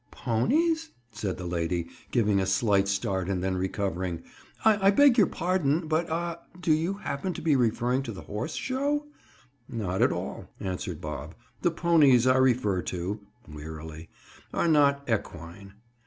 [0.11, 4.23] '""'Ponies,'" said the lady giving a slight start and then recovering.
[4.65, 9.05] "I beg your pardon, but—ah—do you happen to be referring to the horse show?"
[9.69, 11.35] "Not at all," answered Bob.
[11.61, 14.09] "The ponies I refer to," wearily,
[14.51, 15.75] "are not equine."